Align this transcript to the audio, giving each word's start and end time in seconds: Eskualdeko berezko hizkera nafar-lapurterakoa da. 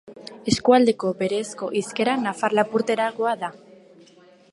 Eskualdeko 0.51 1.11
berezko 1.19 1.69
hizkera 1.81 2.15
nafar-lapurterakoa 2.23 3.35
da. 3.43 3.51